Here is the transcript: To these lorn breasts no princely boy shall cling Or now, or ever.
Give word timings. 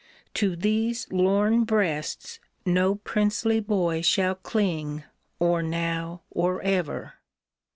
To 0.33 0.55
these 0.55 1.05
lorn 1.11 1.63
breasts 1.63 2.39
no 2.65 2.95
princely 2.95 3.59
boy 3.59 4.01
shall 4.01 4.33
cling 4.33 5.03
Or 5.37 5.61
now, 5.61 6.23
or 6.31 6.59
ever. 6.63 7.19